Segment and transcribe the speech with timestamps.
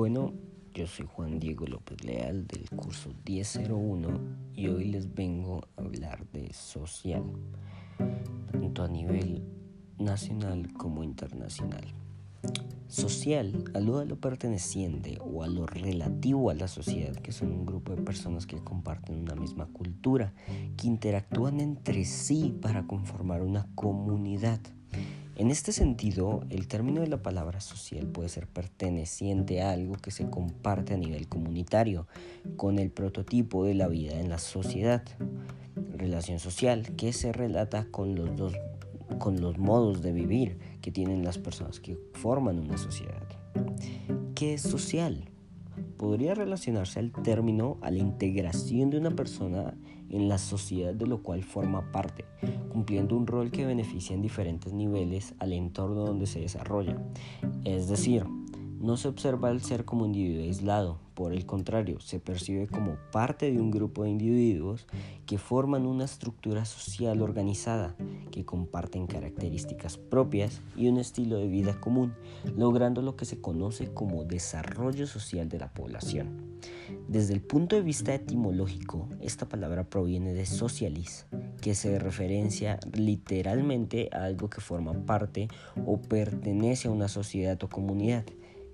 [0.00, 0.32] Bueno,
[0.72, 4.08] yo soy Juan Diego López Leal del curso 1001
[4.54, 7.22] y hoy les vengo a hablar de social,
[8.50, 9.44] tanto a nivel
[9.98, 11.84] nacional como internacional.
[12.88, 17.66] Social alude a lo perteneciente o a lo relativo a la sociedad, que son un
[17.66, 20.32] grupo de personas que comparten una misma cultura,
[20.78, 24.60] que interactúan entre sí para conformar una comunidad.
[25.40, 30.10] En este sentido, el término de la palabra social puede ser perteneciente a algo que
[30.10, 32.06] se comparte a nivel comunitario,
[32.58, 35.02] con el prototipo de la vida en la sociedad.
[35.96, 38.52] Relación social, que se relata con los dos
[39.18, 43.26] con los modos de vivir que tienen las personas que forman una sociedad.
[44.34, 45.30] ¿Qué es social?
[45.96, 49.74] Podría relacionarse al término a la integración de una persona
[50.10, 52.24] en la sociedad de lo cual forma parte,
[52.70, 56.98] cumpliendo un rol que beneficia en diferentes niveles al entorno donde se desarrolla.
[57.64, 58.26] Es decir,
[58.80, 63.52] no se observa al ser como individuo aislado, por el contrario, se percibe como parte
[63.52, 64.86] de un grupo de individuos
[65.26, 67.94] que forman una estructura social organizada,
[68.30, 72.14] que comparten características propias y un estilo de vida común,
[72.56, 76.58] logrando lo que se conoce como desarrollo social de la población.
[77.06, 81.26] Desde el punto de vista etimológico, esta palabra proviene de socialis,
[81.60, 85.48] que se referencia literalmente a algo que forma parte
[85.84, 88.24] o pertenece a una sociedad o comunidad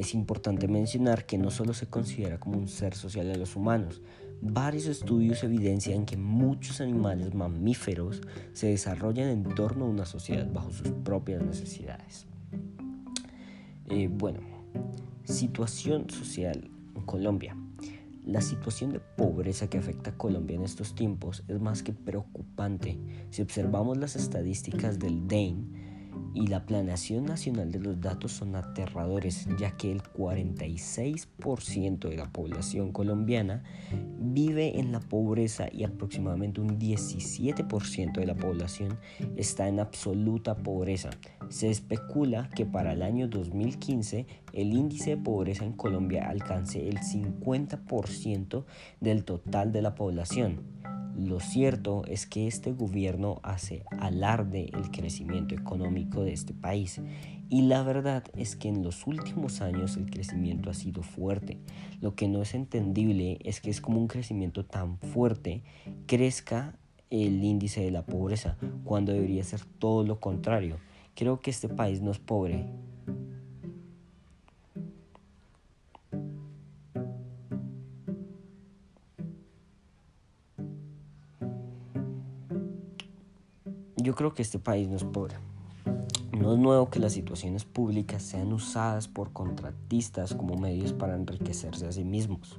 [0.00, 4.00] es importante mencionar que no solo se considera como un ser social de los humanos,
[4.40, 8.22] varios estudios evidencian que muchos animales mamíferos
[8.54, 12.26] se desarrollan en torno a una sociedad bajo sus propias necesidades.
[13.90, 14.40] Eh, bueno,
[15.24, 17.54] situación social en Colombia.
[18.24, 22.98] La situación de pobreza que afecta a Colombia en estos tiempos es más que preocupante.
[23.30, 25.79] Si observamos las estadísticas del DANE,
[26.34, 32.30] y la planeación nacional de los datos son aterradores, ya que el 46% de la
[32.30, 33.64] población colombiana
[34.18, 38.98] vive en la pobreza y aproximadamente un 17% de la población
[39.36, 41.10] está en absoluta pobreza.
[41.48, 46.98] Se especula que para el año 2015 el índice de pobreza en Colombia alcance el
[46.98, 48.64] 50%
[49.00, 50.79] del total de la población.
[51.20, 56.98] Lo cierto es que este gobierno hace alarde el crecimiento económico de este país
[57.50, 61.58] y la verdad es que en los últimos años el crecimiento ha sido fuerte.
[62.00, 65.62] Lo que no es entendible es que es como un crecimiento tan fuerte
[66.06, 66.78] crezca
[67.10, 70.78] el índice de la pobreza cuando debería ser todo lo contrario.
[71.14, 72.64] Creo que este país no es pobre,
[84.20, 85.36] creo que este país no es pobre.
[86.38, 91.86] No es nuevo que las situaciones públicas sean usadas por contratistas como medios para enriquecerse
[91.86, 92.58] a sí mismos.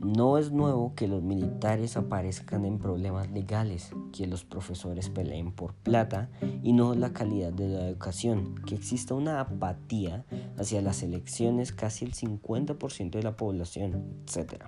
[0.00, 5.74] No es nuevo que los militares aparezcan en problemas legales, que los profesores peleen por
[5.74, 6.30] plata
[6.62, 10.24] y no la calidad de la educación, que exista una apatía
[10.56, 14.62] hacia las elecciones casi el 50% de la población, etc.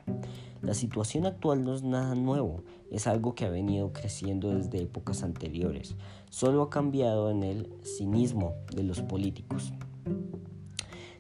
[0.60, 5.22] La situación actual no es nada nuevo, es algo que ha venido creciendo desde épocas
[5.22, 5.94] anteriores,
[6.28, 9.72] solo ha cambiado en el cinismo de los políticos.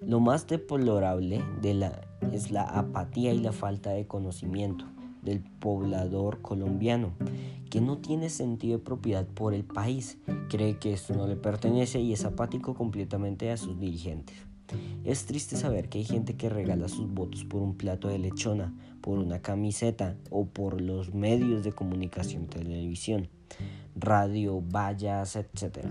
[0.00, 1.42] Lo más deplorable
[2.32, 4.86] es la apatía y la falta de conocimiento
[5.22, 7.12] del poblador colombiano,
[7.68, 12.00] que no tiene sentido de propiedad por el país, cree que esto no le pertenece
[12.00, 14.49] y es apático completamente a sus dirigentes.
[15.04, 18.74] Es triste saber que hay gente que regala sus votos por un plato de lechona,
[19.00, 23.28] por una camiseta o por los medios de comunicación, televisión,
[23.96, 25.86] radio, vallas, etc.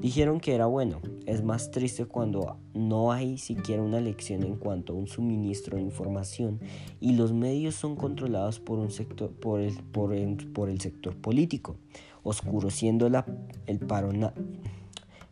[0.00, 1.00] Dijeron que era bueno.
[1.26, 5.82] Es más triste cuando no hay siquiera una lección en cuanto a un suministro de
[5.82, 6.60] información
[7.00, 11.76] y los medios son controlados por, un sector, por, el, por, el sector político,
[12.22, 13.26] oscureciendo la,
[13.66, 14.32] el, parona,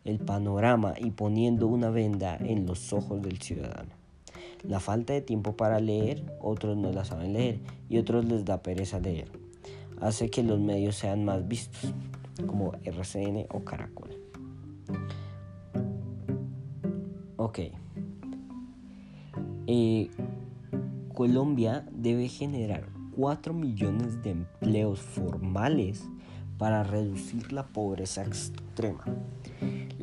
[0.07, 3.91] el panorama y poniendo una venda en los ojos del ciudadano.
[4.63, 7.59] La falta de tiempo para leer, otros no la saben leer
[7.89, 9.29] y otros les da pereza leer.
[9.99, 11.93] Hace que los medios sean más vistos,
[12.45, 14.09] como RCN o Caracol.
[17.37, 17.59] Ok.
[19.67, 20.09] Eh,
[21.13, 26.07] Colombia debe generar 4 millones de empleos formales
[26.57, 29.03] para reducir la pobreza extrema.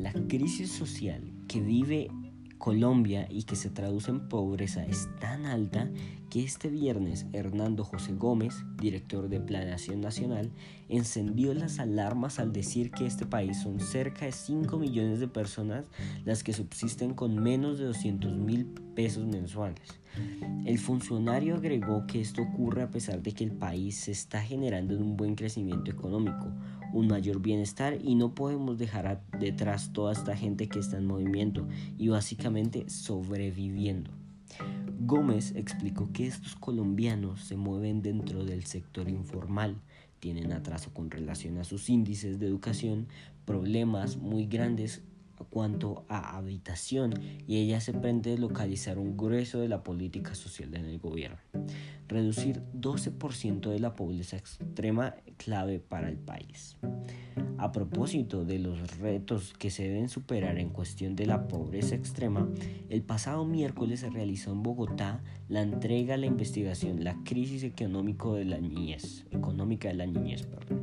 [0.05, 2.11] La crisis social que vive
[2.59, 5.89] Colombia y que se traduce en pobreza es tan alta
[6.29, 10.51] que este viernes Hernando José Gómez, director de Planeación Nacional,
[10.89, 15.85] encendió las alarmas al decir que este país son cerca de 5 millones de personas
[16.23, 19.99] las que subsisten con menos de 200 mil pesos mensuales.
[20.65, 24.95] El funcionario agregó que esto ocurre a pesar de que el país se está generando
[24.97, 26.53] un buen crecimiento económico,
[26.95, 31.67] un mayor bienestar y no podemos dejar detrás toda esta gente que está en movimiento
[31.97, 34.11] y básicamente sobreviviendo.
[35.01, 39.75] Gómez explicó que estos colombianos se mueven dentro del sector informal,
[40.21, 43.07] tienen atraso con relación a sus índices de educación,
[43.43, 45.03] problemas muy grandes
[45.43, 47.13] cuanto a habitación
[47.47, 51.37] y ella se prende localizar un grueso de la política social en el gobierno.
[52.07, 56.77] Reducir 12% de la pobreza extrema clave para el país.
[57.57, 62.47] A propósito de los retos que se deben superar en cuestión de la pobreza extrema,
[62.89, 68.29] el pasado miércoles se realizó en Bogotá la entrega a la investigación La crisis económica
[68.29, 70.74] de la niñez, económica de la niñez, perdón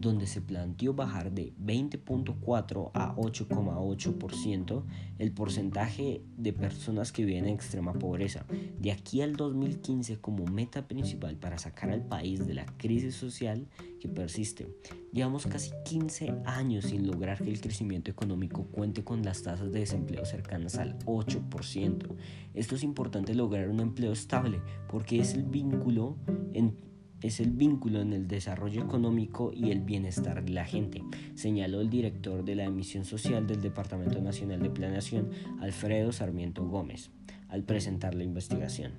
[0.00, 4.82] donde se planteó bajar de 20.4 a 8,8%
[5.18, 8.46] el porcentaje de personas que viven en extrema pobreza.
[8.78, 13.68] De aquí al 2015 como meta principal para sacar al país de la crisis social
[14.00, 14.68] que persiste.
[15.12, 19.80] Llevamos casi 15 años sin lograr que el crecimiento económico cuente con las tasas de
[19.80, 22.06] desempleo cercanas al 8%.
[22.54, 26.16] Esto es importante lograr un empleo estable porque es el vínculo
[26.54, 26.89] en
[27.22, 31.02] es el vínculo en el desarrollo económico y el bienestar de la gente,
[31.34, 35.30] señaló el director de la emisión social del Departamento Nacional de Planeación,
[35.60, 37.10] Alfredo Sarmiento Gómez,
[37.48, 38.92] al presentar la investigación.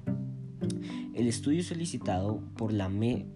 [1.14, 2.90] El estudio solicitado por la,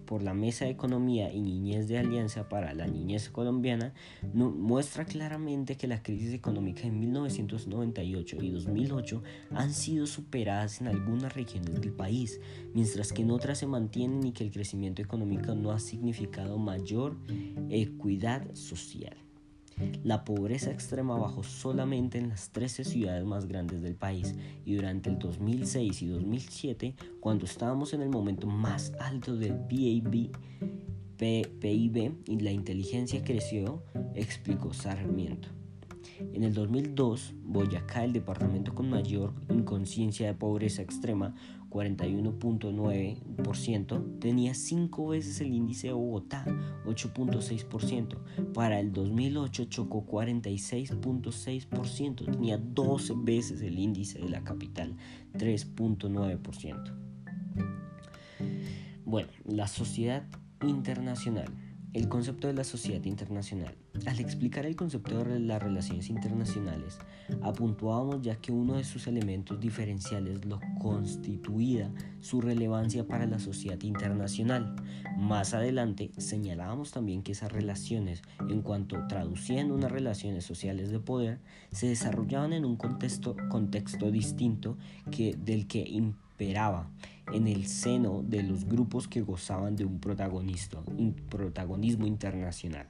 [0.06, 3.92] por la Mesa de Economía y Niñez de Alianza para la Niñez Colombiana
[4.32, 11.34] muestra claramente que la crisis económica en 1998 y 2008 han sido superadas en algunas
[11.34, 12.40] regiones del país,
[12.74, 17.16] mientras que en otras se mantienen y que el crecimiento económico no ha significado mayor
[17.68, 19.25] equidad social.
[20.02, 24.34] La pobreza extrema bajó solamente en las 13 ciudades más grandes del país
[24.64, 30.30] y durante el 2006 y 2007, cuando estábamos en el momento más alto del PIB,
[31.18, 33.82] y la inteligencia creció,
[34.14, 35.48] explicó Sarmiento.
[36.32, 41.34] En el 2002, Boyacá, el departamento con mayor inconsciencia de pobreza extrema,
[41.76, 46.46] 41.9%, tenía 5 veces el índice de Bogotá,
[46.86, 48.16] 8.6%.
[48.54, 54.96] Para el 2008 chocó 46.6%, tenía 12 veces el índice de la capital,
[55.34, 56.94] 3.9%.
[59.04, 60.26] Bueno, la sociedad
[60.62, 61.65] internacional.
[61.96, 63.74] El concepto de la sociedad internacional.
[64.04, 66.98] Al explicar el concepto de las relaciones internacionales,
[67.40, 71.90] apuntábamos ya que uno de sus elementos diferenciales lo constituía
[72.20, 74.76] su relevancia para la sociedad internacional.
[75.16, 81.40] Más adelante señalábamos también que esas relaciones, en cuanto traducían unas relaciones sociales de poder,
[81.72, 84.76] se desarrollaban en un contexto, contexto distinto
[85.10, 85.84] que, del que
[86.36, 86.90] imperaba
[87.32, 92.86] en el seno de los grupos que gozaban de un protagonismo internacional.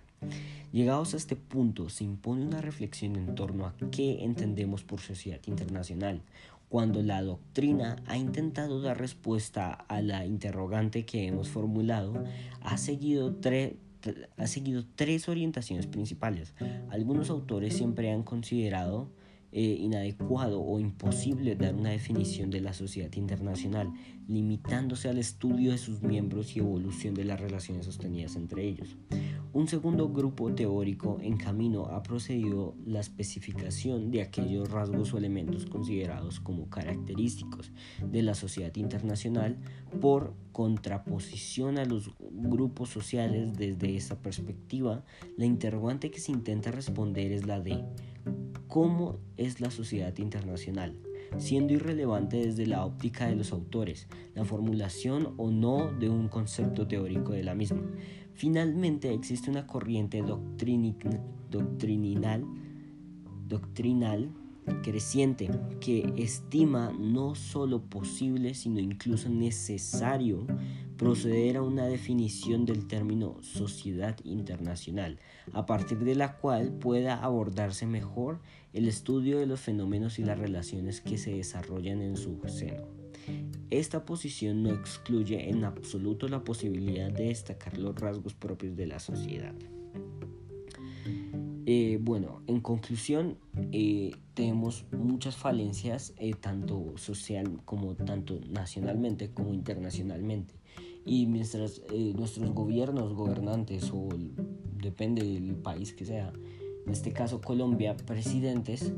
[0.72, 5.38] Llegados a este punto, se impone una reflexión en torno a qué entendemos por sociedad
[5.46, 6.22] internacional,
[6.68, 12.24] cuando la doctrina ha intentado dar respuesta a la interrogante que hemos formulado,
[12.62, 13.36] ha seguido,
[14.36, 16.52] ha seguido tres orientaciones principales.
[16.90, 19.08] Algunos autores siempre han considerado
[19.58, 23.90] eh, inadecuado o imposible dar una definición de la sociedad internacional,
[24.28, 28.98] limitándose al estudio de sus miembros y evolución de las relaciones sostenidas entre ellos.
[29.54, 35.64] Un segundo grupo teórico en camino ha procedido la especificación de aquellos rasgos o elementos
[35.64, 37.72] considerados como característicos
[38.04, 39.56] de la sociedad internacional
[40.02, 45.02] por contraposición a los grupos sociales desde esta perspectiva,
[45.38, 47.82] la interrogante que se intenta responder es la de
[48.68, 50.94] cómo es la sociedad internacional,
[51.38, 56.86] siendo irrelevante desde la óptica de los autores, la formulación o no de un concepto
[56.86, 57.82] teórico de la misma.
[58.34, 60.22] Finalmente existe una corriente
[61.50, 62.44] doctrinal,
[64.82, 65.48] creciente
[65.80, 70.46] que estima no solo posible, sino incluso necesario
[70.96, 75.18] proceder a una definición del término sociedad internacional,
[75.52, 78.40] a partir de la cual pueda abordarse mejor
[78.72, 82.84] el estudio de los fenómenos y las relaciones que se desarrollan en su seno.
[83.70, 89.00] Esta posición no excluye en absoluto la posibilidad de destacar los rasgos propios de la
[89.00, 89.54] sociedad.
[91.68, 93.38] Eh, bueno, en conclusión,
[93.72, 100.54] eh, tenemos muchas falencias, eh, tanto social como tanto nacionalmente como internacionalmente.
[101.06, 101.80] Y mientras
[102.14, 104.08] nuestros gobiernos, gobernantes o
[104.82, 106.32] depende del país que sea,
[106.84, 108.92] en este caso Colombia, presidentes,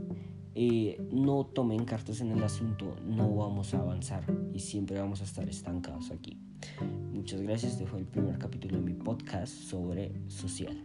[1.12, 5.49] no tomen cartas en el asunto, no vamos a avanzar y siempre vamos a estar
[5.49, 6.38] estancados aquí.
[7.12, 10.83] Muchas gracias, este fue el primer capítulo de mi podcast sobre social.